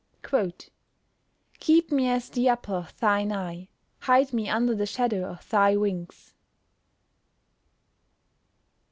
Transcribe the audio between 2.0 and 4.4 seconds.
as the apple of thine eye; hide